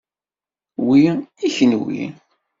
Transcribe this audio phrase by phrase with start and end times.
[0.87, 0.99] Wi
[1.45, 1.99] i kenwi.